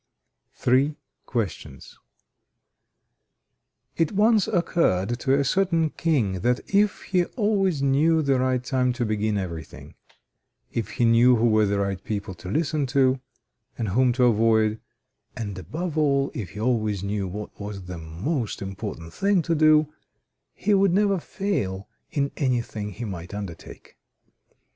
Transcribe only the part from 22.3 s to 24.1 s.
anything he might undertake.